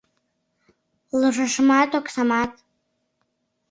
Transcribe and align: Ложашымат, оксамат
Ложашымат, 1.19 1.91
оксамат 1.99 2.51